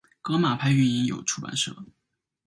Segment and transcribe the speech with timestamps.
[0.23, 1.75] 革马派运营有出版社。